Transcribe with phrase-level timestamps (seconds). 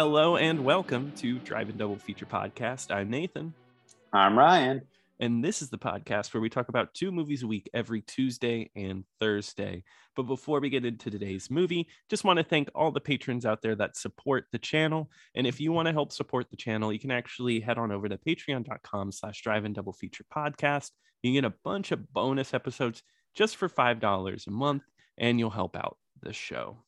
[0.00, 2.90] Hello and welcome to Drive-In Double Feature Podcast.
[2.90, 3.52] I'm Nathan.
[4.14, 4.80] I'm Ryan.
[5.20, 8.70] And this is the podcast where we talk about two movies a week every Tuesday
[8.74, 9.84] and Thursday.
[10.16, 13.60] But before we get into today's movie, just want to thank all the patrons out
[13.60, 15.10] there that support the channel.
[15.34, 18.08] And if you want to help support the channel, you can actually head on over
[18.08, 20.92] to patreon.com slash drive-in double feature podcast.
[21.22, 23.02] You can get a bunch of bonus episodes
[23.34, 24.84] just for $5 a month,
[25.18, 26.78] and you'll help out the show.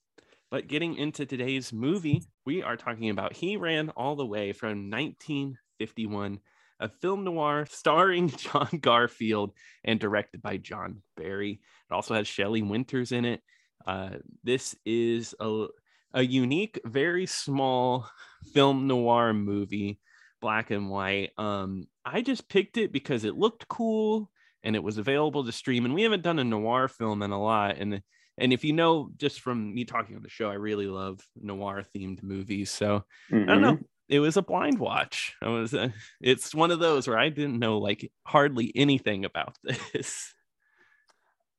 [0.53, 4.91] But getting into today's movie, we are talking about He Ran All the Way from
[4.91, 6.41] 1951
[6.79, 9.53] a film noir starring John Garfield
[9.83, 11.53] and directed by John Berry.
[11.91, 13.41] It also has Shelley Winters in it.
[13.87, 15.69] Uh, this is a,
[16.13, 18.07] a unique, very small
[18.53, 20.01] film noir movie,
[20.43, 21.31] black and white.
[21.39, 24.31] Um, I just picked it because it looked cool
[24.63, 25.87] and it was available to stream.
[25.87, 27.79] And we haven't done a noir film in a lot.
[27.79, 28.03] And
[28.39, 31.85] and if you know just from me talking on the show, I really love noir
[31.95, 32.71] themed movies.
[32.71, 33.49] So mm-hmm.
[33.49, 33.79] I don't know
[34.13, 35.35] it was a blind watch.
[35.43, 35.89] I was uh,
[36.21, 39.57] it's one of those where I didn't know like hardly anything about
[39.93, 40.35] this.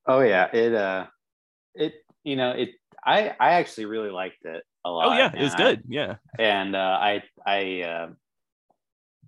[0.06, 1.08] Oh yeah, it uh
[1.74, 1.94] it
[2.24, 2.70] you know, it
[3.04, 5.08] I I actually really liked it a lot.
[5.08, 5.84] Oh yeah, it was good.
[5.88, 6.18] yeah.
[6.38, 8.10] And uh I I uh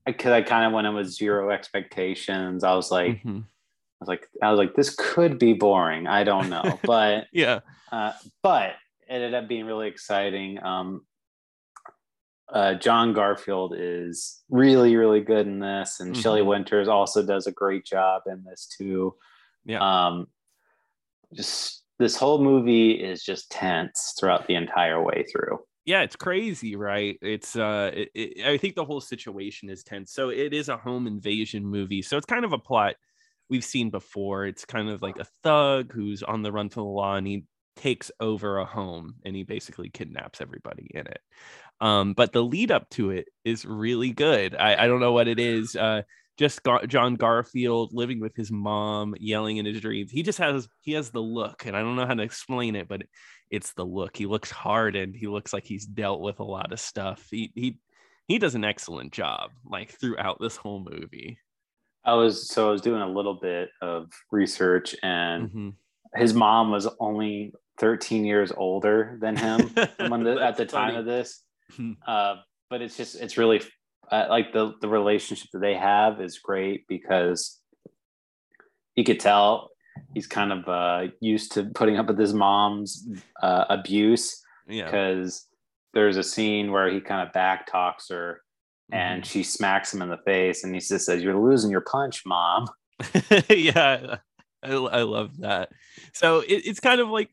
[0.06, 2.64] because I, I kind of went in with zero expectations.
[2.64, 3.40] I was like mm-hmm.
[3.96, 6.08] I was like I was like this could be boring.
[6.08, 6.80] I don't know.
[6.84, 7.60] But yeah.
[7.92, 8.72] Uh but
[9.08, 10.62] it ended up being really exciting.
[10.64, 11.02] Um
[12.54, 16.22] uh, John Garfield is really, really good in this, and mm-hmm.
[16.22, 19.16] Shelley Winters also does a great job in this too.
[19.66, 19.80] Yeah.
[19.80, 20.28] Um,
[21.34, 25.60] just this whole movie is just tense throughout the entire way through.
[25.86, 27.18] Yeah, it's crazy, right?
[27.22, 30.12] It's uh, it, it, I think the whole situation is tense.
[30.12, 32.02] So it is a home invasion movie.
[32.02, 32.96] So it's kind of a plot
[33.50, 34.46] we've seen before.
[34.46, 37.46] It's kind of like a thug who's on the run from the law, and he
[37.76, 41.20] takes over a home and he basically kidnaps everybody in it.
[41.82, 44.56] Um, but the lead up to it is really good.
[44.56, 45.76] I, I don't know what it is.
[45.76, 46.04] Uh,
[46.38, 50.12] just Gar- John Garfield living with his mom, yelling in his dreams.
[50.12, 52.88] He just has he has the look, and I don't know how to explain it,
[52.88, 53.04] but
[53.50, 54.18] it's the look.
[54.18, 55.16] He looks hardened.
[55.16, 57.26] He looks like he's dealt with a lot of stuff.
[57.32, 57.80] He he
[58.28, 61.38] he does an excellent job, like throughout this whole movie.
[62.06, 65.70] I was so I was doing a little bit of research, and mm-hmm.
[66.16, 71.42] his mom was only 13 years older than him the, at the time of this.
[71.76, 71.94] Hmm.
[72.08, 72.36] uh,
[72.70, 73.62] but it's just it's really
[74.12, 77.60] uh, like the the relationship that they have is great because
[78.96, 79.72] you could tell
[80.14, 83.08] he's kind of uh, used to putting up with his mom's
[83.42, 86.00] uh, abuse because yeah.
[86.00, 88.42] there's a scene where he kind of back talks her
[88.92, 89.30] and mm-hmm.
[89.30, 92.68] she smacks him in the face and he just says you're losing your punch mom
[93.50, 94.18] yeah
[94.64, 95.70] I, I love that
[96.14, 97.30] so it, it's kind of like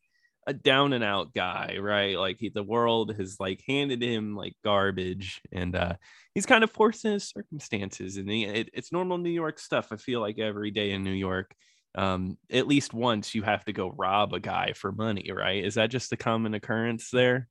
[0.47, 2.19] a down and out guy, right?
[2.19, 5.95] Like he, the world has like handed him like garbage, and uh,
[6.35, 8.17] he's kind of forced in his circumstances.
[8.17, 9.89] And he, it, it's normal New York stuff.
[9.93, 11.55] I feel like every day in New York,
[11.95, 15.65] um, at least once you have to go rob a guy for money, right?
[15.65, 17.49] Is that just a common occurrence there?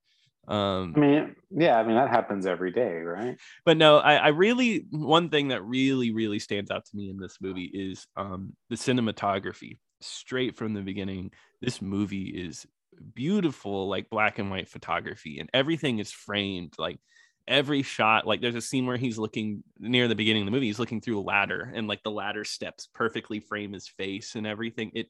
[0.47, 3.37] Um, I mean, yeah, I mean that happens every day, right?
[3.65, 7.17] But no, I, I really one thing that really, really stands out to me in
[7.17, 9.77] this movie is um, the cinematography.
[10.01, 11.31] Straight from the beginning,
[11.61, 12.65] this movie is
[13.13, 16.99] beautiful like black and white photography and everything is framed like
[17.47, 20.67] every shot like there's a scene where he's looking near the beginning of the movie
[20.67, 24.45] he's looking through a ladder and like the ladder steps perfectly frame his face and
[24.45, 25.07] everything it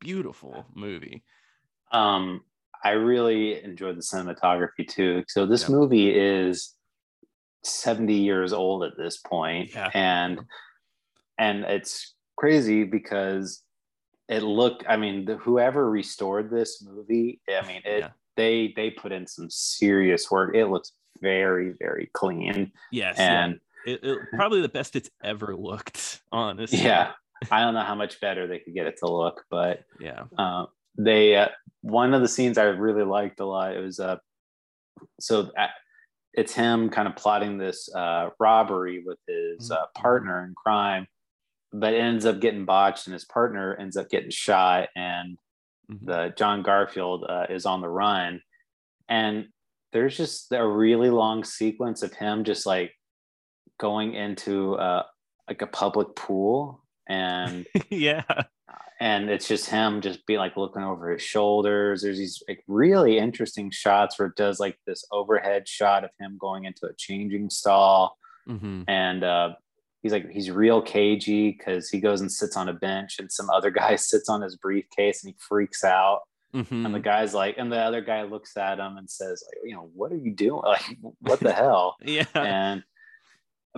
[0.00, 1.22] beautiful movie
[1.92, 2.40] um
[2.84, 5.74] i really enjoyed the cinematography too so this yeah.
[5.74, 6.74] movie is
[7.64, 9.90] 70 years old at this point yeah.
[9.94, 10.40] and
[11.38, 13.62] and it's crazy because
[14.28, 18.08] it looked i mean the, whoever restored this movie i mean it yeah.
[18.36, 23.94] they they put in some serious work it looks very very clean yes and yeah.
[23.94, 27.12] it, it, probably the best it's ever looked honestly yeah
[27.50, 30.66] i don't know how much better they could get it to look but yeah uh,
[30.98, 31.48] they uh,
[31.82, 34.16] one of the scenes i really liked a lot it was uh
[35.20, 35.68] so uh,
[36.34, 40.02] it's him kind of plotting this uh, robbery with his uh, mm-hmm.
[40.02, 41.06] partner in crime
[41.72, 45.38] but ends up getting botched and his partner ends up getting shot and
[45.90, 46.06] mm-hmm.
[46.06, 48.40] the John Garfield uh, is on the run
[49.08, 49.46] and
[49.92, 52.92] there's just a really long sequence of him just like
[53.78, 55.04] going into uh,
[55.48, 58.22] like a public pool and yeah
[59.00, 63.18] and it's just him just be like looking over his shoulders there's these like really
[63.18, 67.48] interesting shots where it does like this overhead shot of him going into a changing
[67.50, 68.16] stall
[68.48, 68.82] mm-hmm.
[68.88, 69.50] and uh,
[70.02, 73.48] he's like he's real cagey because he goes and sits on a bench and some
[73.50, 76.20] other guy sits on his briefcase and he freaks out
[76.54, 76.86] Mm-hmm.
[76.86, 79.74] And the guy's like, and the other guy looks at him and says, like, you
[79.74, 80.62] know, what are you doing?
[80.68, 81.96] Like, what the hell?
[82.02, 82.24] yeah.
[82.34, 82.82] And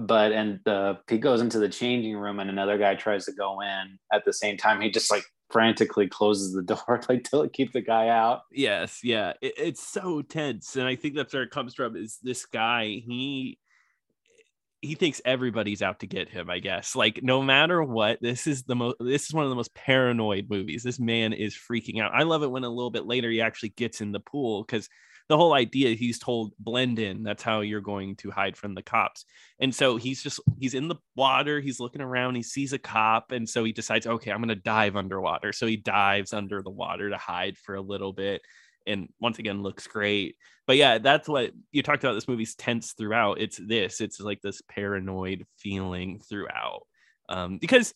[0.07, 3.61] but and the he goes into the changing room and another guy tries to go
[3.61, 4.81] in at the same time.
[4.81, 8.43] He just like frantically closes the door like to keep the guy out.
[8.53, 9.35] Yes, yeah.
[9.41, 10.77] It, it's so tense.
[10.77, 13.59] And I think that's where it comes from is this guy, he
[14.83, 18.63] he thinks everybody's out to get him i guess like no matter what this is
[18.63, 22.13] the most this is one of the most paranoid movies this man is freaking out
[22.15, 24.89] i love it when a little bit later he actually gets in the pool because
[25.31, 28.83] the whole idea he's told blend in that's how you're going to hide from the
[28.83, 29.25] cops
[29.61, 33.31] and so he's just he's in the water he's looking around he sees a cop
[33.31, 36.71] and so he decides okay i'm going to dive underwater so he dives under the
[36.71, 38.43] water to hide for a little bit
[38.87, 40.37] and once again looks great.
[40.67, 42.15] But yeah, that's what you talked about.
[42.15, 43.41] This movie's tense throughout.
[43.41, 44.01] It's this.
[44.01, 46.87] It's like this paranoid feeling throughout,
[47.29, 47.95] um, because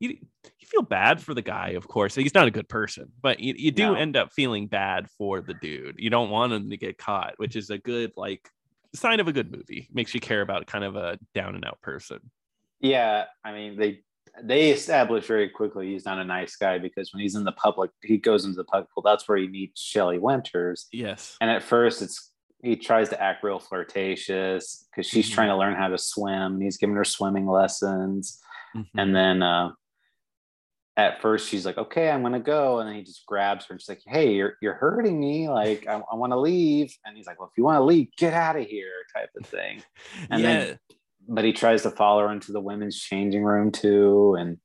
[0.00, 1.70] you you feel bad for the guy.
[1.70, 3.94] Of course, he's not a good person, but you, you do no.
[3.94, 5.96] end up feeling bad for the dude.
[5.98, 8.48] You don't want him to get caught, which is a good like
[8.94, 9.88] sign of a good movie.
[9.92, 12.18] Makes you care about kind of a down and out person.
[12.80, 14.00] Yeah, I mean they
[14.42, 17.90] they establish very quickly he's not a nice guy because when he's in the public,
[18.02, 19.02] he goes into the public pool.
[19.02, 20.86] That's where he meets Shelley Winters.
[20.92, 21.36] Yes.
[21.40, 22.32] And at first, it's
[22.62, 25.34] he tries to act real flirtatious because she's mm-hmm.
[25.34, 26.54] trying to learn how to swim.
[26.54, 28.40] And He's giving her swimming lessons,
[28.76, 28.98] mm-hmm.
[28.98, 29.70] and then uh,
[30.96, 33.80] at first she's like, "Okay, I'm gonna go," and then he just grabs her and
[33.80, 35.48] she's like, "Hey, you're you're hurting me.
[35.48, 38.08] Like, I, I want to leave." And he's like, "Well, if you want to leave,
[38.16, 39.82] get out of here," type of thing.
[40.30, 40.48] And yeah.
[40.48, 40.78] then
[41.28, 44.58] but he tries to follow her into the women's changing room too, and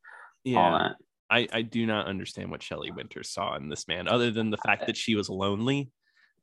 [0.43, 0.59] yeah.
[0.59, 0.95] all that.
[1.29, 4.57] I, I do not understand what Shelley Winters saw in this man, other than the
[4.57, 5.89] fact that she was lonely.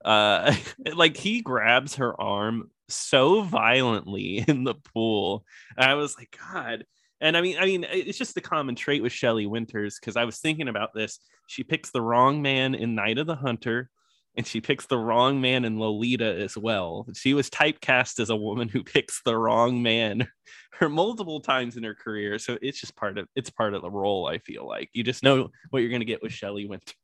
[0.05, 0.55] Uh,
[0.95, 5.45] like he grabs her arm so violently in the pool.
[5.77, 6.85] And I was like, God.
[7.21, 10.25] And I mean, I mean, it's just the common trait with Shelley Winters because I
[10.25, 11.19] was thinking about this.
[11.49, 13.91] She picks the wrong man in Night of the Hunter
[14.37, 17.09] and she picks the wrong man in Lolita as well.
[17.15, 20.29] She was typecast as a woman who picks the wrong man
[20.79, 22.39] her multiple times in her career.
[22.39, 24.29] So it's just part of it's part of the role.
[24.29, 26.95] I feel like you just know what you're going to get with Shelley Winters.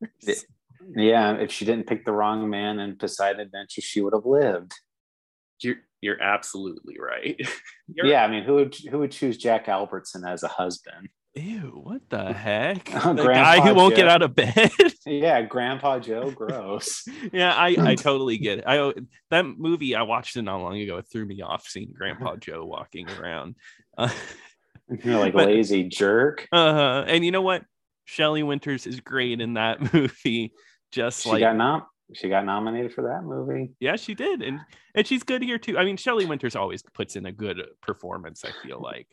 [0.95, 4.75] Yeah, if she didn't pick the wrong man in Poseidon Adventure, she would have lived.
[5.61, 7.41] You're you're absolutely right.
[7.95, 11.09] You're, yeah, I mean, who would who would choose Jack Albertson as a husband?
[11.35, 12.85] Ew, what the heck?
[12.85, 14.03] the guy who won't Joe.
[14.03, 14.71] get out of bed.
[15.07, 17.05] yeah, Grandpa Joe, gross.
[17.33, 18.65] yeah, I, I totally get it.
[18.67, 18.93] I
[19.31, 20.99] that movie I watched it not long ago.
[20.99, 23.57] It threw me off seeing Grandpa Joe walking around.
[23.99, 24.11] Uh,
[25.03, 26.47] You're like but, lazy jerk.
[26.53, 27.05] Uh-huh.
[27.07, 27.65] And you know what?
[28.05, 30.53] Shelley Winters is great in that movie.
[30.93, 33.73] Just she like got nom- she got nominated for that movie.
[33.81, 34.61] Yeah, she did, and
[34.95, 35.79] and she's good here too.
[35.79, 38.45] I mean, Shelley Winters always puts in a good performance.
[38.45, 39.09] I feel like.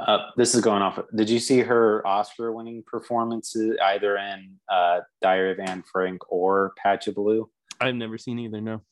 [0.00, 0.98] Uh, this is going off.
[1.14, 7.06] Did you see her Oscar-winning performances either in uh, Diary of Anne Frank or Patch
[7.06, 7.48] of Blue?
[7.80, 8.60] I've never seen either.
[8.60, 8.82] No.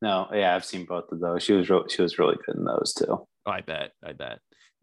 [0.00, 1.44] No, yeah, I've seen both of those.
[1.44, 3.06] She was re- she was really good in those too.
[3.08, 3.92] Oh, I bet.
[4.04, 4.40] I bet.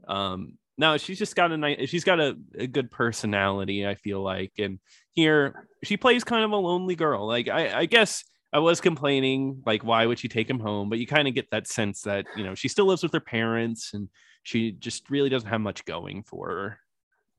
[0.07, 1.89] Um, no, she's just got a nice.
[1.89, 3.85] She's got a, a good personality.
[3.85, 4.79] I feel like, and
[5.19, 7.27] here she plays kind of a lonely girl.
[7.27, 10.89] Like I, I guess I was complaining, like, why would she take him home?
[10.89, 13.19] But you kind of get that sense that you know she still lives with her
[13.19, 14.09] parents and
[14.43, 16.79] she just really doesn't have much going for her.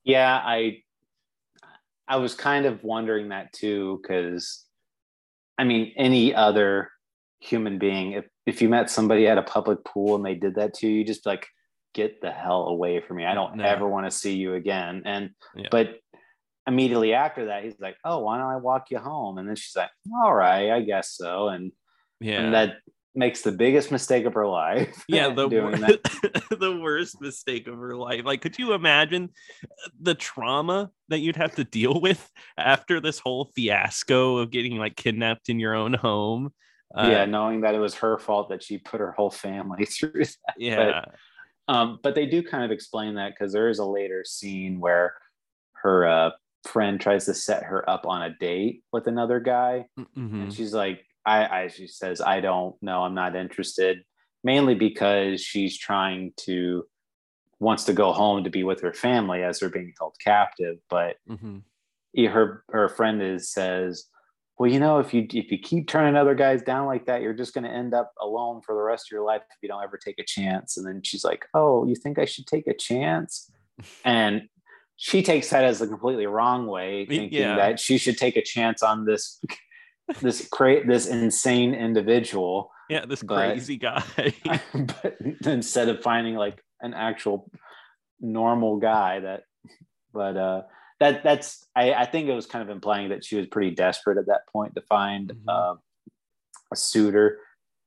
[0.05, 0.83] Yeah, I
[2.09, 4.65] I was kind of wondering that too because
[5.59, 6.91] I mean any other
[7.41, 10.75] human being if if you met somebody at a public pool and they did that
[10.75, 11.47] to you, you just like
[11.93, 13.25] get the hell away from me.
[13.25, 13.65] I don't no.
[13.65, 15.03] ever want to see you again.
[15.05, 15.69] And yeah.
[15.71, 15.99] but
[16.67, 19.77] immediately after that, he's like, "Oh, why don't I walk you home?" And then she's
[19.77, 19.91] like,
[20.23, 21.73] "All right, I guess so." And
[22.21, 22.77] yeah, and that
[23.15, 25.05] makes the biggest mistake of her life.
[25.09, 28.25] Yeah, the wor- the worst mistake of her life.
[28.25, 29.31] Like, could you imagine
[30.01, 34.97] the trauma that you'd have to deal with after this whole fiasco of getting like
[34.97, 36.53] kidnapped in your own home?
[36.95, 40.25] Uh, yeah, knowing that it was her fault that she put her whole family through
[40.25, 40.55] that.
[40.57, 41.05] Yeah.
[41.67, 44.81] But, um, but they do kind of explain that because there is a later scene
[44.81, 45.15] where
[45.83, 46.31] her uh,
[46.65, 50.43] friend tries to set her up on a date with another guy, mm-hmm.
[50.43, 54.05] and she's like, I, I she says, I don't know, I'm not interested,
[54.43, 56.85] mainly because she's trying to
[57.61, 60.79] wants to go home to be with her family as they're being held captive.
[60.89, 61.59] But mm-hmm.
[62.27, 64.07] her her friend is says,
[64.59, 67.35] Well, you know, if you if you keep turning other guys down like that, you're
[67.35, 69.99] just gonna end up alone for the rest of your life if you don't ever
[69.99, 70.77] take a chance.
[70.77, 73.51] And then she's like, Oh, you think I should take a chance?
[74.05, 74.43] And
[75.03, 77.57] she takes that as a completely wrong way, thinking yeah.
[77.57, 79.43] that she should take a chance on this
[80.21, 82.71] this create this insane individual.
[82.91, 84.63] Yeah, this crazy but, guy.
[84.75, 85.17] but
[85.47, 87.51] instead of finding like an actual
[88.21, 89.45] normal guy that
[90.13, 90.63] but uh
[90.99, 94.19] that that's I, I think it was kind of implying that she was pretty desperate
[94.19, 95.49] at that point to find mm-hmm.
[95.49, 95.75] uh,
[96.71, 97.39] a suitor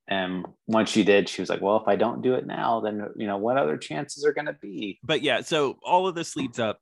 [0.08, 3.08] and once she did she was like well if i don't do it now then
[3.16, 6.36] you know what other chances are going to be but yeah so all of this
[6.36, 6.80] leads up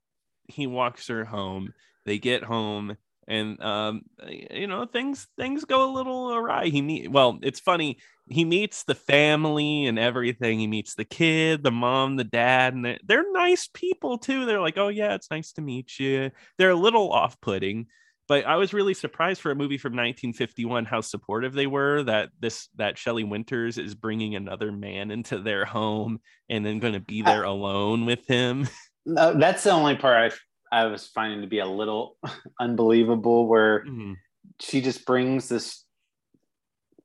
[0.52, 1.72] he walks her home
[2.04, 2.96] they get home
[3.28, 6.66] and um you know things things go a little awry.
[6.66, 10.58] He meet well it's funny he meets the family and everything.
[10.58, 14.44] He meets the kid the mom the dad and they're, they're nice people too.
[14.44, 16.30] They're like oh yeah it's nice to meet you.
[16.58, 17.86] They're a little off-putting
[18.28, 22.30] but I was really surprised for a movie from 1951 how supportive they were that
[22.40, 27.00] this that Shelley Winters is bringing another man into their home and then going to
[27.00, 28.68] be there alone with him.
[29.04, 30.32] No, that's the only part
[30.72, 32.16] I I was finding to be a little
[32.60, 34.14] unbelievable where mm-hmm.
[34.60, 35.84] she just brings this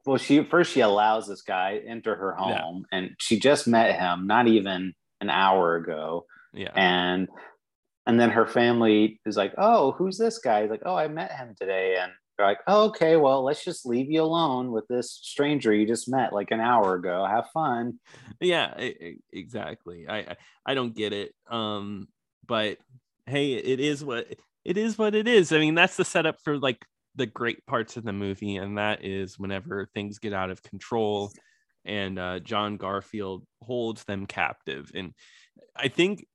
[0.06, 2.98] well she first she allows this guy into her home yeah.
[2.98, 6.26] and she just met him not even an hour ago.
[6.54, 6.72] Yeah.
[6.76, 7.28] And
[8.06, 11.32] and then her family is like, "Oh, who's this guy?" He's like, "Oh, I met
[11.34, 12.12] him today." And
[12.46, 16.34] like, oh, "Okay, well, let's just leave you alone with this stranger you just met
[16.34, 17.26] like an hour ago.
[17.26, 18.00] Have fun."
[18.40, 18.74] Yeah,
[19.32, 20.08] exactly.
[20.08, 21.34] I I, I don't get it.
[21.50, 22.08] Um,
[22.46, 22.78] but
[23.26, 24.28] hey, it is what
[24.64, 24.98] it is.
[24.98, 25.52] What it is.
[25.52, 29.04] I mean, that's the setup for like the great parts of the movie, and that
[29.04, 31.32] is whenever things get out of control,
[31.86, 34.92] and uh, John Garfield holds them captive.
[34.94, 35.14] And
[35.76, 36.26] I think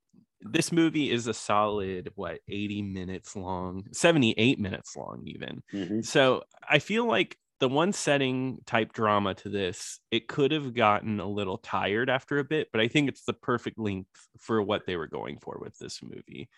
[0.45, 6.01] this movie is a solid what 80 minutes long 78 minutes long even mm-hmm.
[6.01, 11.19] so i feel like the one setting type drama to this it could have gotten
[11.19, 14.85] a little tired after a bit but i think it's the perfect length for what
[14.85, 16.49] they were going for with this movie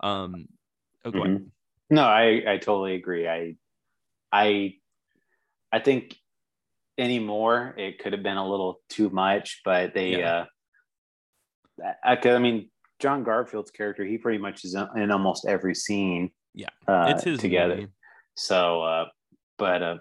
[0.00, 0.46] um
[1.04, 1.44] oh, mm-hmm.
[1.90, 3.54] no i i totally agree i
[4.32, 4.74] i
[5.72, 6.16] i think
[6.96, 10.32] anymore it could have been a little too much but they yeah.
[10.32, 10.44] uh
[12.04, 16.30] I, I mean John Garfield's character, he pretty much is in almost every scene.
[16.54, 17.76] Yeah, uh, it's his together.
[17.76, 17.88] Movie.
[18.36, 19.04] So, uh,
[19.58, 19.96] but uh,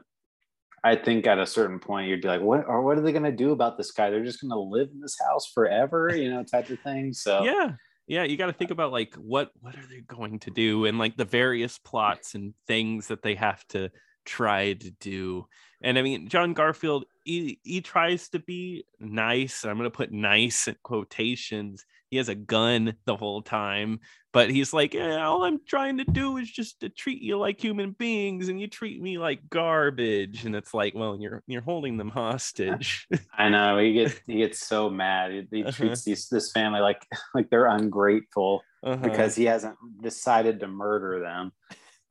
[0.84, 3.24] I think at a certain point you'd be like, what or what are they going
[3.24, 4.10] to do about this guy?
[4.10, 7.14] They're just going to live in this house forever, you know, type of thing.
[7.14, 7.72] So yeah,
[8.08, 11.00] yeah, you got to think about like what what are they going to do and
[11.00, 13.90] like the various plots and things that they have to
[14.26, 15.46] try to do.
[15.82, 19.66] And I mean, John Garfield, he, he tries to be nice.
[19.66, 24.00] I'm going to put nice in quotations he has a gun the whole time
[24.34, 27.60] but he's like yeah, all i'm trying to do is just to treat you like
[27.60, 31.98] human beings and you treat me like garbage and it's like well you're you're holding
[31.98, 35.72] them hostage i know he gets he gets so mad he, he uh-huh.
[35.72, 37.04] treats these this family like
[37.34, 38.96] like they're ungrateful uh-huh.
[38.98, 41.52] because he hasn't decided to murder them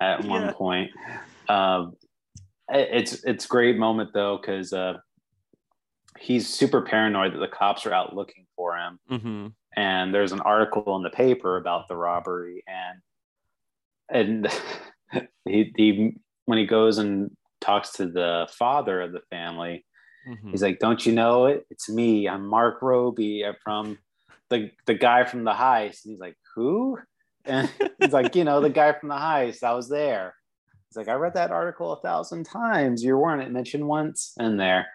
[0.01, 0.91] at one point
[1.49, 1.93] um
[2.69, 4.95] it's it's great moment though because uh
[6.19, 8.99] he's super paranoid that the cops are out looking for him.
[9.11, 9.47] Mm-hmm.
[9.77, 13.01] And there's an article in the paper about the robbery and
[14.11, 19.85] and he, he when he goes and talks to the father of the family
[20.29, 20.51] mm-hmm.
[20.51, 21.67] he's like don't you know it?
[21.71, 22.29] It's me.
[22.29, 23.99] I'm mark robey I'm from
[24.51, 26.05] the the guy from the heist.
[26.05, 26.99] And he's like who?
[27.45, 29.63] And he's like you know the guy from the heist.
[29.63, 30.35] I was there
[30.93, 34.57] he's like i read that article a thousand times you weren't it mentioned once in
[34.57, 34.87] there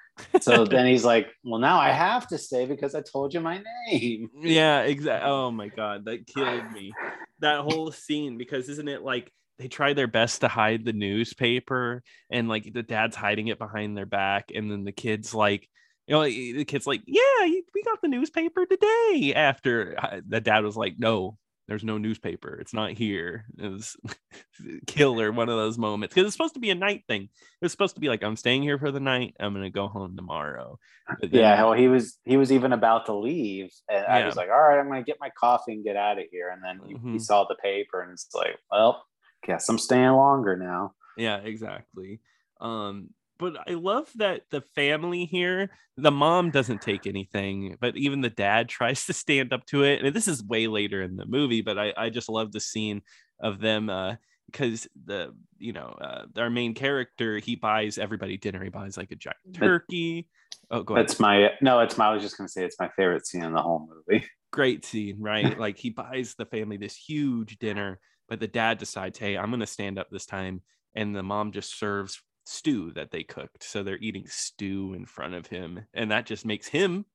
[0.41, 3.61] so then he's like, "Well, now I have to stay because I told you my
[3.87, 5.29] name." Yeah, exactly.
[5.29, 6.93] Oh my god, that killed me.
[7.39, 12.03] That whole scene because isn't it like they try their best to hide the newspaper
[12.29, 15.67] and like the dad's hiding it behind their back and then the kids like
[16.05, 20.63] you know the kids like yeah we got the newspaper today after uh, the dad
[20.63, 21.37] was like no
[21.67, 22.57] there's no newspaper.
[22.59, 23.45] It's not here.
[23.57, 23.97] It was
[24.87, 27.29] killer one of those moments because it's supposed to be a night thing.
[27.61, 29.35] It's supposed to be like I'm staying here for the night.
[29.39, 30.79] I'm gonna go home tomorrow.
[31.21, 34.17] Then, yeah, well, he was he was even about to leave, and yeah.
[34.17, 36.49] I was like, all right, I'm gonna get my coffee and get out of here.
[36.49, 37.13] And then he, mm-hmm.
[37.13, 39.03] he saw the paper, and it's like, well,
[39.45, 40.93] guess I'm staying longer now.
[41.17, 42.21] Yeah, exactly.
[42.61, 48.21] Um, but I love that the family here, the mom doesn't take anything, but even
[48.21, 50.03] the dad tries to stand up to it.
[50.03, 53.01] And this is way later in the movie, but I, I just love the scene
[53.39, 54.15] of them uh
[54.47, 59.11] because the you know uh, our main character he buys everybody dinner he buys like
[59.11, 60.27] a giant turkey.
[60.71, 63.27] Oh go that's my no it's my i was just gonna say it's my favorite
[63.27, 64.25] scene in the whole movie.
[64.51, 65.59] Great scene right?
[65.59, 69.67] Like he buys the family this huge dinner but the dad decides hey i'm gonna
[69.67, 70.61] stand up this time
[70.95, 73.63] and the mom just serves stew that they cooked.
[73.63, 75.85] So they're eating stew in front of him.
[75.93, 77.05] And that just makes him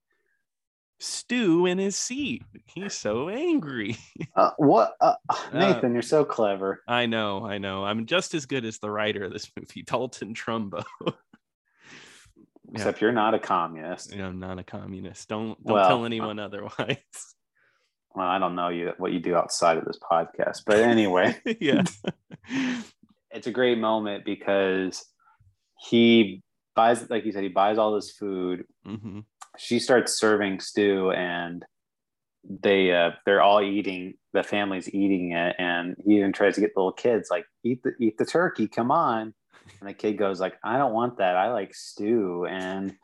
[0.98, 2.42] stew in his seat.
[2.66, 3.96] He's so angry.
[4.36, 4.94] uh, what?
[5.00, 5.14] Uh,
[5.54, 6.82] Nathan, uh, you're so clever.
[6.86, 7.46] I know.
[7.46, 7.84] I know.
[7.84, 10.84] I'm just as good as the writer of this movie, Dalton Trumbo.
[12.74, 13.06] Except yeah.
[13.06, 14.14] you're not a communist.
[14.14, 15.28] I'm not a communist.
[15.28, 16.96] Don't don't well, tell anyone otherwise.
[18.14, 21.82] well, I don't know you what you do outside of this podcast, but anyway, yeah,
[23.30, 25.04] it's a great moment because
[25.88, 26.42] he
[26.74, 28.64] buys, like you said, he buys all this food.
[28.84, 29.20] hmm
[29.58, 31.64] She starts serving stew, and
[32.44, 34.14] they uh, they're all eating.
[34.32, 37.82] The family's eating it, and he even tries to get the little kids like eat
[37.82, 38.68] the eat the turkey.
[38.68, 39.34] Come on,
[39.80, 41.36] and the kid goes like, I don't want that.
[41.36, 42.94] I like stew, and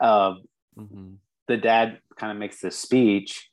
[0.00, 0.34] uh,
[0.76, 1.14] hmm
[1.46, 3.50] the dad kind of makes this speech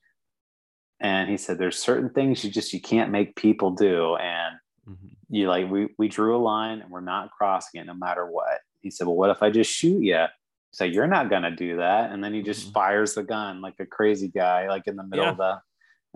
[1.01, 4.55] and he said there's certain things you just you can't make people do and
[4.85, 4.93] hmm
[5.31, 8.59] you like we we drew a line and we're not crossing it no matter what
[8.81, 10.25] he said well what if i just shoot you
[10.71, 12.73] so you're not going to do that and then he just Mhm.
[12.73, 15.31] fires the gun like a crazy guy like in the middle Yeah.
[15.31, 15.61] of the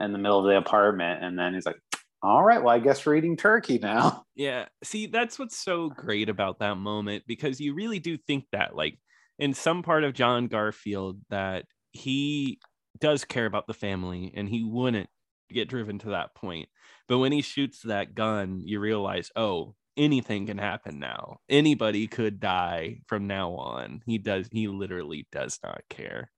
[0.04, 1.80] in the middle of the apartment and then he's like
[2.22, 4.66] all right well i guess we're eating turkey now Yeah.
[4.84, 9.00] See, that's what's so great about that moment because you really do think that, like,
[9.40, 12.60] in some part of John Garfield, that he
[13.00, 15.08] does care about the family and he wouldn't
[15.52, 16.70] get driven to that point.
[17.08, 21.38] But when he shoots that gun, you realize, oh, anything can happen now.
[21.50, 24.02] Anybody could die from now on.
[24.06, 26.32] He does, he literally does not care.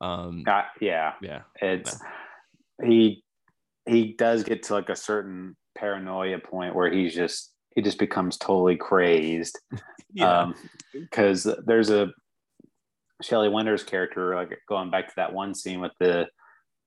[0.00, 0.44] Um,
[0.80, 1.42] yeah yeah.
[1.60, 1.98] it's
[2.82, 3.22] he
[3.86, 8.36] he does get to like a certain paranoia point where he's just he just becomes
[8.38, 9.58] totally crazed
[10.12, 10.40] Yeah.
[10.40, 10.54] um
[10.92, 12.08] because there's a
[13.22, 16.26] Shelley Winters character like going back to that one scene with the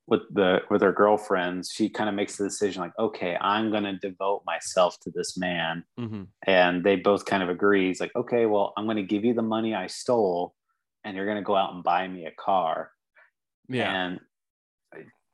[0.08, 3.84] with the with her girlfriends she kind of makes the decision like okay I'm going
[3.86, 6.28] to devote myself to this man Mhm.
[6.46, 9.34] and they both kind of agree he's like okay well I'm going to give you
[9.34, 10.56] the money I stole
[11.06, 12.92] and you're going to go out and buy me a car
[13.70, 13.94] Yeah.
[13.94, 14.20] and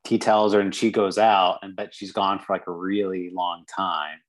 [0.07, 3.31] he tells her and she goes out and bet she's gone for like a really
[3.33, 4.19] long time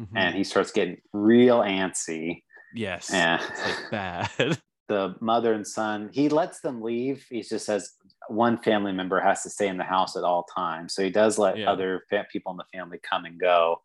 [0.00, 0.08] Mhm.
[0.16, 2.42] and he starts getting real antsy
[2.74, 3.12] yes.
[3.12, 3.90] and It's like
[4.38, 4.58] bad.
[4.88, 7.92] the mother and son he lets them leave he just says
[8.28, 11.38] one family member has to stay in the house at all times so he does
[11.38, 11.70] let Yeah.
[11.70, 13.80] other people in the family come and go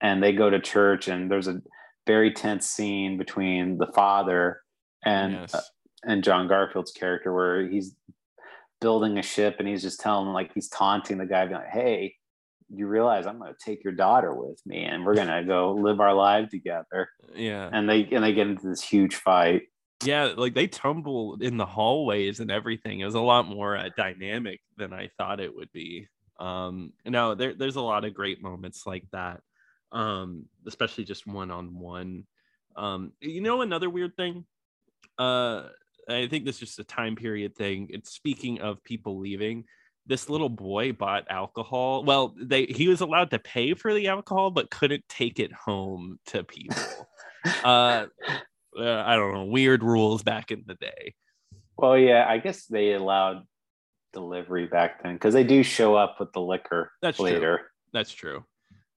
[0.00, 1.60] and they go to church and there's a
[2.06, 4.60] very tense scene between the father
[5.04, 5.54] and yes.
[5.54, 5.60] uh,
[6.04, 7.94] and John Garfield's character where he's
[8.80, 11.68] building a ship and he's just telling him like he's taunting the guy being like
[11.68, 12.14] hey
[12.74, 15.72] you realize i'm going to take your daughter with me and we're going to go
[15.74, 17.68] live our life together yeah.
[17.72, 19.62] and they and they get into this huge fight
[20.04, 23.88] yeah like they tumble in the hallways and everything it was a lot more uh,
[23.96, 26.08] dynamic than i thought it would be.
[26.40, 29.40] Um no there, there's a lot of great moments like that
[29.92, 32.26] um especially just one-on-one.
[32.76, 34.44] Um you know another weird thing?
[35.18, 35.68] Uh
[36.08, 39.64] i think this is just a time period thing it's speaking of people leaving
[40.06, 44.50] this little boy bought alcohol well they he was allowed to pay for the alcohol
[44.50, 46.82] but couldn't take it home to people.
[47.64, 48.06] Uh
[48.78, 51.14] uh, I don't know, weird rules back in the day.
[51.76, 53.44] well yeah i guess they allowed
[54.12, 57.58] delivery back then because they do show up with the liquor That's true.
[57.92, 58.44] That's true.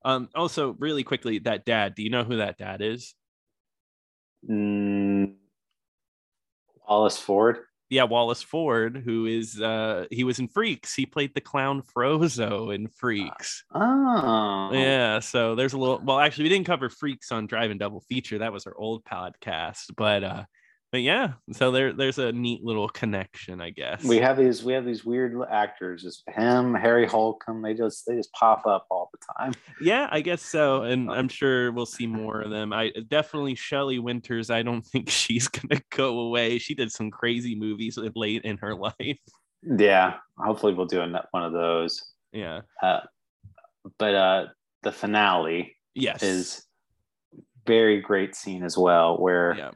[0.04, 1.94] Um, also, really quickly, that dad.
[1.94, 3.14] Do you know who that dad is?
[4.48, 5.34] Mm,
[6.88, 10.94] wallace ford Yeah, Wallace Ford, who is uh he was in Freaks.
[10.94, 13.64] He played the clown Phroso in Freaks.
[13.74, 18.00] oh Yeah, so there's a little well, actually we didn't cover Freaks on Drive-In Double
[18.00, 18.38] Feature.
[18.38, 20.44] That was our old podcast, but uh
[20.92, 24.04] but yeah, so there there's a neat little connection, I guess.
[24.04, 28.14] we have these we have these weird actors just him harry holcomb they just they
[28.16, 30.82] just pop up all the time Yeah, I guess so.
[30.82, 32.72] And I'm sure we'll see more of them.
[32.72, 34.48] I definitely Shelley Winters.
[34.50, 36.58] I don't think she's gonna go away.
[36.58, 39.18] She did some crazy movies late in her life.
[39.78, 41.00] yeah hopefully we'll do
[41.32, 42.00] one of those
[42.32, 42.60] Yeah.
[42.82, 43.00] uh,
[43.98, 44.46] but uh
[44.82, 46.22] the finale Yes.
[46.22, 46.62] is
[47.66, 49.70] very great scene as well where yeah.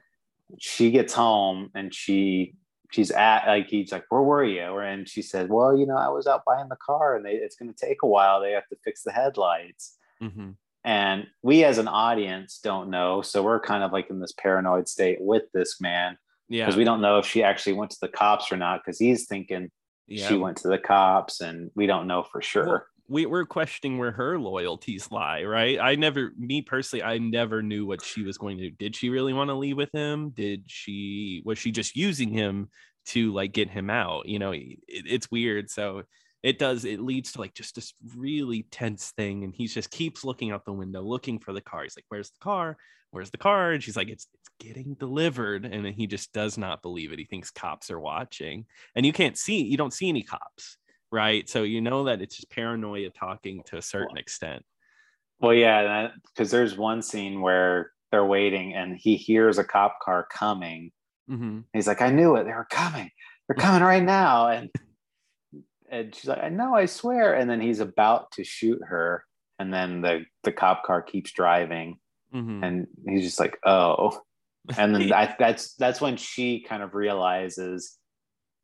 [0.59, 2.55] She gets home and she
[2.91, 4.79] she's at like he's like where were you?
[4.79, 7.57] And she said well you know i was out buying the car and they, it's
[7.57, 8.41] going to take a while.
[8.41, 9.97] They have to fix the headlights.
[10.21, 10.51] Hmm
[10.85, 14.89] and we as an audience don't know so we're kind of like in this paranoid
[14.89, 16.17] state with this man
[16.49, 16.65] Yeah.
[16.65, 19.27] because we don't know if she actually went to the cops or not because he's
[19.27, 19.71] thinking
[20.07, 20.27] yeah.
[20.27, 22.67] she went to the cops and we don't know for sure.
[22.67, 25.81] Well, we, we're questioning where her loyalties lie, right?
[25.81, 28.77] I never, me personally, I never knew what she was going to do.
[28.79, 30.31] Did she really want to leave with him?
[30.31, 32.69] Did she, was she just using him
[33.07, 34.29] to like get him out?
[34.29, 35.71] You know, it, it's weird.
[35.71, 36.05] So
[36.45, 39.43] it does, it leads to like just this really tense thing.
[39.43, 41.83] And he just keeps looking out the window, looking for the car.
[41.83, 42.77] He's like, Where's the car?
[43.11, 43.73] Where's the car?
[43.73, 45.65] And she's like, It's, it's getting delivered.
[45.65, 47.19] And he just does not believe it.
[47.19, 48.67] He thinks cops are watching.
[48.95, 50.77] And you can't see, you don't see any cops
[51.11, 51.49] right?
[51.49, 54.65] So you know that it's just paranoia talking to a certain extent.
[55.41, 60.27] well yeah because there's one scene where they're waiting and he hears a cop car
[60.33, 60.93] coming
[61.31, 61.61] Mm-hmm.
[61.73, 62.45] He's like, I knew it.
[62.45, 63.11] They were coming.
[63.47, 64.49] They're coming right now.
[64.49, 64.71] And
[65.91, 69.25] and she's like, "No, I swear." And then he's about to shoot her,
[69.59, 71.99] and then the the cop car keeps driving,
[72.35, 72.63] mm-hmm.
[72.63, 74.21] and he's just like, "Oh."
[74.77, 77.97] And then I, that's that's when she kind of realizes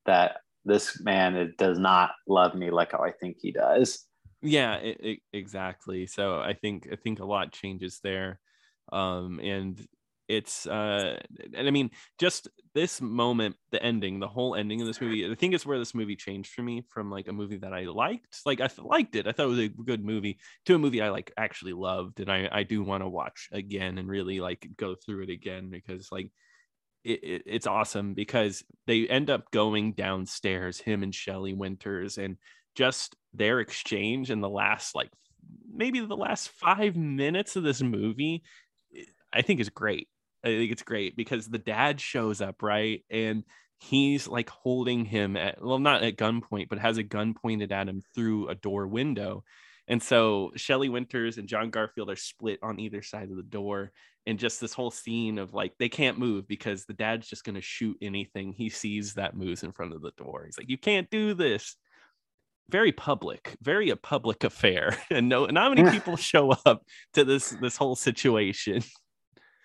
[0.05, 4.05] that this man does not love me like how I think he does.
[4.43, 6.07] Yeah, it, it, exactly.
[6.07, 8.41] So I think I think a lot changes there,
[8.93, 9.81] um, and
[10.29, 11.17] it's uh
[11.55, 15.35] and i mean just this moment the ending the whole ending of this movie i
[15.35, 18.41] think it's where this movie changed for me from like a movie that i liked
[18.45, 21.11] like i liked it i thought it was a good movie to a movie i
[21.11, 24.95] like actually loved and i i do want to watch again and really like go
[24.95, 26.31] through it again because like
[27.07, 32.37] it, it, it's awesome because they end up going downstairs him and Shelley Winters and
[32.75, 35.11] just their exchange in the last like
[35.73, 38.43] maybe the last 5 minutes of this movie
[39.33, 40.09] I think is great
[40.47, 43.05] I think it's great because the dad shows up, right?
[43.11, 43.43] And
[43.79, 47.89] he's like holding him at well, not at gunpoint, but has a gun pointed at
[47.89, 49.43] him through a door window.
[49.89, 53.93] And so Shelley Winters and John Garfield are split on either side of the door.
[54.29, 57.61] And just this whole scene of like they can't move because the dad's just gonna
[57.61, 60.45] shoot anything he sees that moves in front of the door.
[60.45, 61.77] He's like, You can't do this.
[62.69, 64.99] Very public, very a public affair.
[65.11, 68.83] And no not many people show up to this this whole situation.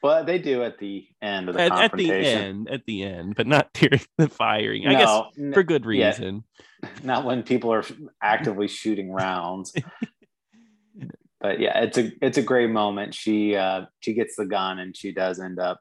[0.02, 3.36] Well, they do at the end of the at, at the end, at the end,
[3.36, 4.88] but not during the firing.
[4.88, 5.00] I no,
[5.36, 6.44] guess for good reason.
[6.60, 6.90] Yeah.
[7.04, 7.84] Not when people are
[8.24, 9.72] actively shooting rounds.
[11.40, 13.14] but yeah, it's a it's a great moment.
[13.14, 15.80] She uh, she gets the gun and she does end up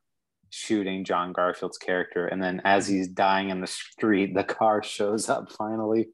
[0.50, 5.30] shooting John Garfield's character, and then as he's dying in the street, the car shows
[5.30, 6.08] up finally.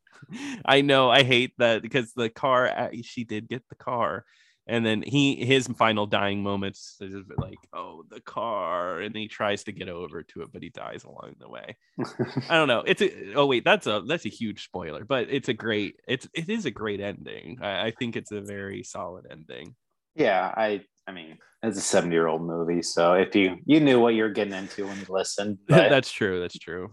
[0.65, 1.11] I know.
[1.11, 2.69] I hate that because the car.
[2.69, 4.25] Uh, she did get the car
[4.67, 9.65] and then he his final dying moments is like oh the car and he tries
[9.65, 11.77] to get over to it but he dies along the way.
[12.49, 12.83] I don't know.
[12.87, 16.29] It's a oh wait that's a that's a huge spoiler but it's a great it's
[16.35, 17.59] it is a great ending.
[17.61, 19.75] I, I think it's a very solid ending.
[20.15, 24.01] Yeah i i mean it's a 70 year old movie so if you you knew
[24.01, 26.91] what you're getting into when you listened that's true that's true.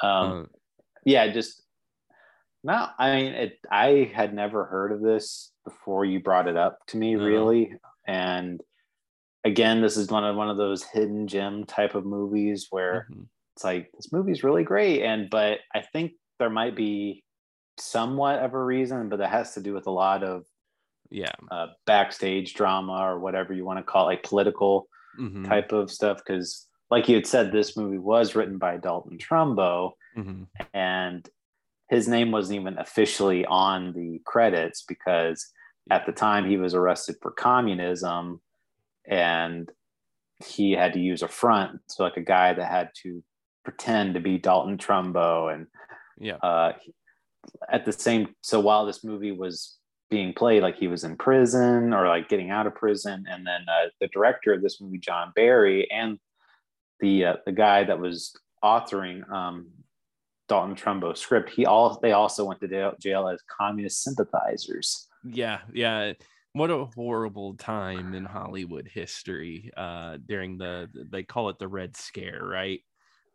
[0.00, 0.42] Um uh,
[1.04, 1.62] yeah just
[2.64, 6.78] no i mean it i had never heard of this before you brought it up
[6.88, 7.74] to me, really.
[8.06, 8.60] And
[9.44, 13.24] again, this is one of one of those hidden gem type of movies where mm-hmm.
[13.54, 17.22] it's like this movie's really great, and but I think there might be
[17.78, 20.44] somewhat of a reason, but that has to do with a lot of
[21.10, 24.88] yeah uh, backstage drama or whatever you want to call it, like political
[25.20, 25.44] mm-hmm.
[25.44, 26.18] type of stuff.
[26.18, 30.44] Because like you had said, this movie was written by Dalton Trumbo, mm-hmm.
[30.72, 31.28] and
[31.88, 35.50] his name wasn't even officially on the credits because
[35.90, 38.40] at the time he was arrested for communism
[39.06, 39.72] and
[40.44, 43.22] he had to use a front so like a guy that had to
[43.64, 45.66] pretend to be dalton trumbo and
[46.20, 46.36] yeah.
[46.36, 46.72] uh,
[47.70, 49.76] at the same so while this movie was
[50.10, 53.60] being played like he was in prison or like getting out of prison and then
[53.68, 56.18] uh, the director of this movie john berry and
[57.00, 59.68] the uh, the guy that was authoring um,
[60.48, 66.12] dalton Trumbo script he all they also went to jail as communist sympathizers yeah, yeah.
[66.52, 71.96] What a horrible time in Hollywood history uh, during the they call it the Red
[71.96, 72.80] Scare, right?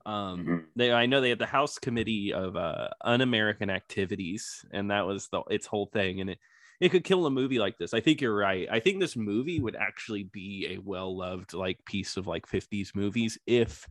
[0.06, 0.58] Um, mm-hmm.
[0.76, 5.30] they I know they had the House Committee of uh, Un-American Activities, and that was
[5.30, 6.40] the its whole thing, and it
[6.82, 7.94] it could kill a movie like this.
[7.94, 8.68] I think you're right.
[8.70, 12.96] I think this movie would actually be a well loved like piece of like 50s
[12.96, 13.88] movies if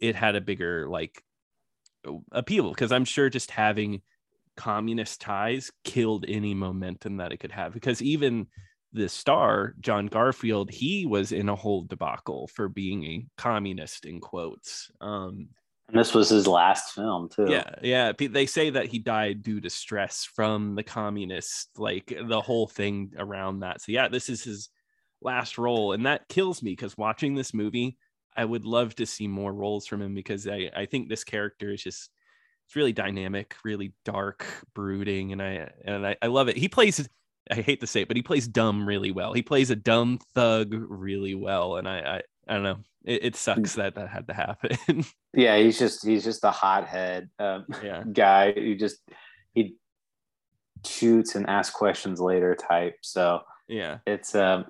[0.00, 1.22] it had a bigger like
[2.30, 4.02] appeal because I'm sure just having
[4.56, 8.46] communist ties killed any momentum that it could have because even
[8.92, 14.20] the star john garfield he was in a whole debacle for being a communist in
[14.20, 15.48] quotes um
[15.88, 17.46] and this was his last film too.
[17.48, 22.40] Yeah yeah they say that he died due to stress from the communist like the
[22.40, 23.82] whole thing around that.
[23.82, 24.70] So yeah this is his
[25.20, 27.98] last role and that kills me because watching this movie
[28.36, 31.72] i would love to see more roles from him because i i think this character
[31.72, 32.10] is just
[32.72, 36.56] it's really dynamic, really dark, brooding, and I and I, I love it.
[36.56, 37.06] He plays
[37.50, 39.34] I hate to say it, but he plays dumb really well.
[39.34, 42.78] He plays a dumb thug really well, and I I, I don't know.
[43.04, 45.04] It, it sucks that that had to happen.
[45.34, 48.04] yeah, he's just he's just a hothead um, yeah.
[48.10, 49.00] guy who just
[49.52, 49.76] he
[50.86, 52.96] shoots and asks questions later type.
[53.02, 54.66] So yeah, it's um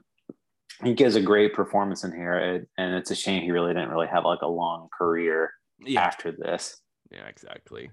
[0.83, 4.09] he gives a great performance in here, and it's a shame he really didn't really
[4.09, 6.01] have like a long career yeah.
[6.01, 6.81] after this.
[7.11, 7.91] Yeah, exactly.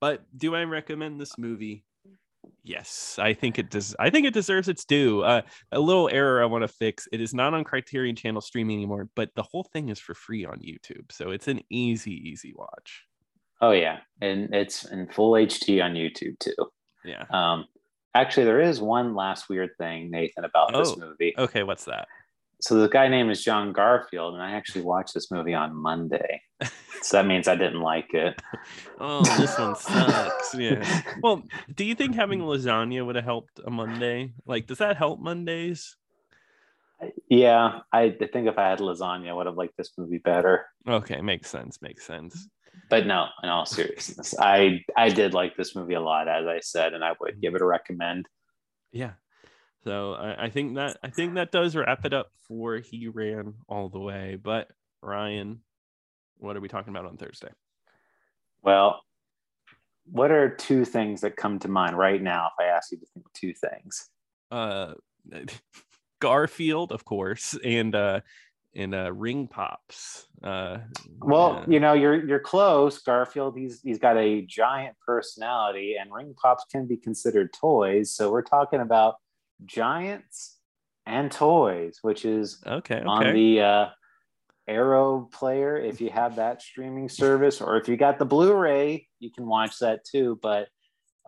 [0.00, 1.84] But do I recommend this movie?
[2.62, 3.94] Yes, I think it does.
[3.98, 5.22] I think it deserves its due.
[5.22, 7.08] Uh, a little error I want to fix.
[7.12, 10.44] It is not on Criterion Channel streaming anymore, but the whole thing is for free
[10.44, 13.04] on YouTube, so it's an easy, easy watch.
[13.60, 16.54] Oh yeah, and it's in full HD on YouTube too.
[17.04, 17.24] Yeah.
[17.30, 17.66] Um,
[18.20, 21.34] actually, there is one last weird thing, Nathan, about oh, this movie.
[21.36, 22.08] Okay, what's that?
[22.60, 26.40] So the guy name is John Garfield, and I actually watched this movie on Monday.
[27.02, 28.40] so that means I didn't like it.
[29.00, 30.54] oh, this one sucks.
[30.54, 31.02] Yeah.
[31.22, 31.42] Well,
[31.74, 34.32] do you think having lasagna would have helped a Monday?
[34.46, 35.96] Like, does that help Mondays?
[37.28, 40.64] Yeah, I think if I had lasagna, I would have liked this movie better.
[40.88, 41.82] Okay, makes sense.
[41.82, 42.48] Makes sense.
[42.88, 46.60] But no, in all seriousness, I I did like this movie a lot, as I
[46.60, 48.28] said, and I would give it a recommend.
[48.92, 49.12] Yeah.
[49.84, 53.54] So I, I think that I think that does wrap it up for he ran
[53.68, 54.36] all the way.
[54.40, 54.68] But
[55.02, 55.60] Ryan,
[56.38, 57.50] what are we talking about on Thursday?
[58.62, 59.00] Well,
[60.10, 63.06] what are two things that come to mind right now if I ask you to
[63.06, 64.08] think two things?
[64.50, 64.94] Uh
[66.20, 68.20] Garfield, of course, and uh
[68.76, 70.26] and uh ring pops.
[70.42, 70.78] Uh
[71.20, 72.98] well, you know, you're you're close.
[72.98, 78.14] Garfield, he's he's got a giant personality, and ring pops can be considered toys.
[78.14, 79.16] So we're talking about
[79.64, 80.58] giants
[81.06, 83.04] and toys, which is okay, okay.
[83.04, 83.86] on the uh
[84.68, 89.30] Arrow player if you have that streaming service, or if you got the Blu-ray, you
[89.30, 90.38] can watch that too.
[90.42, 90.68] But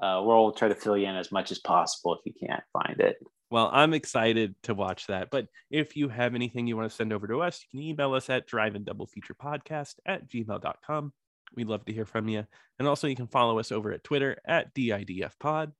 [0.02, 3.00] uh, we'll try to fill you in as much as possible if you can't find
[3.00, 3.16] it.
[3.50, 5.30] Well, I'm excited to watch that.
[5.30, 8.14] But if you have anything you want to send over to us, you can email
[8.14, 11.12] us at drive-in double feature podcast at gmail.com.
[11.54, 12.46] We'd love to hear from you.
[12.78, 15.72] And also, you can follow us over at Twitter at DIDF pod.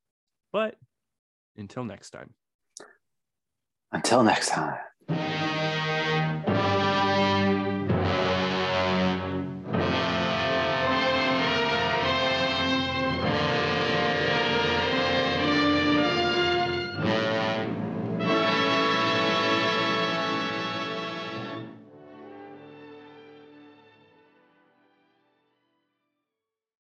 [0.52, 0.76] But
[1.56, 2.32] until next time.
[3.92, 4.78] Until next time.